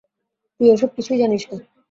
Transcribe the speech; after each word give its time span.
তুই 0.55 0.67
এসব 0.69 0.89
কিছুই 0.95 1.21
জানিস 1.21 1.43
না। 1.49 1.57